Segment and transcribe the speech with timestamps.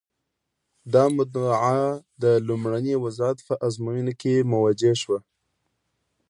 [0.93, 1.81] دا مدعا
[2.23, 5.19] د لومړني وضعیت په ازموینو کې موجه شوه.